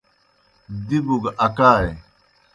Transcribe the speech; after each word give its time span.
دِبوْ 0.87 1.15
گہ 1.23 1.31
اکائے۔ 1.45 1.89